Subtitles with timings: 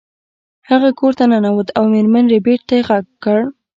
[0.69, 3.39] هغه کور ته ننوت او میرمن ربیټ ته یې غږ کړ